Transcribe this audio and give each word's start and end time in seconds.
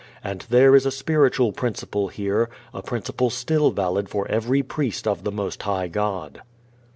And 0.23 0.47
there 0.49 0.75
is 0.75 0.87
a 0.87 0.91
spiritual 0.91 1.51
principle 1.51 2.07
here, 2.07 2.49
a 2.73 2.81
principle 2.81 3.29
still 3.29 3.69
valid 3.69 4.09
for 4.09 4.27
every 4.29 4.63
priest 4.63 5.07
of 5.07 5.23
the 5.23 5.31
Most 5.31 5.61
High 5.61 5.89
God. 5.89 6.41